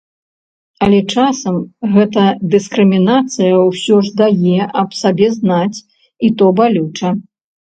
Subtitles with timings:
[0.83, 1.55] Але часам
[1.93, 2.23] гэта
[2.55, 5.77] дыскрымінацыя ўсё ж дае аб сабе знаць,
[6.27, 7.09] і то балюча.